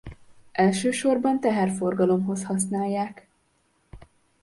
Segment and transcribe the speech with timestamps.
[0.51, 3.27] Elsősorban teherforgalomhoz használják.